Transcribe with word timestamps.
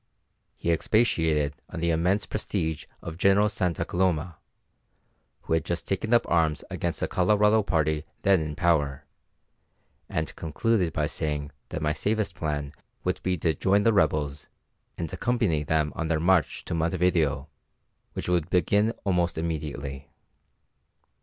He 0.55 0.71
expatiated 0.71 1.61
on 1.69 1.79
the 1.79 1.91
immense 1.91 2.25
prestige 2.25 2.87
of 3.03 3.19
General 3.19 3.49
Santa 3.49 3.85
Coloma, 3.85 4.37
who 5.41 5.53
had 5.53 5.63
just 5.63 5.87
taken 5.87 6.11
up 6.11 6.27
arms 6.27 6.63
against 6.71 7.01
the 7.01 7.07
Colorado 7.07 7.61
party 7.61 8.03
then 8.23 8.41
in 8.41 8.55
power, 8.55 9.05
and 10.09 10.35
concluded 10.35 10.91
by 10.91 11.05
saying 11.05 11.51
that 11.69 11.83
my 11.83 11.93
safest 11.93 12.33
plan 12.33 12.73
would 13.03 13.21
be 13.21 13.37
to 13.37 13.53
join 13.53 13.83
the 13.83 13.93
rebels, 13.93 14.47
and 14.97 15.13
accompany 15.13 15.61
them 15.61 15.93
on 15.95 16.07
their 16.07 16.19
march 16.19 16.65
to 16.65 16.73
Montevideo 16.73 17.47
which 18.13 18.27
would 18.27 18.49
begin 18.49 18.93
almost 19.05 19.37
immediately. 19.37 20.09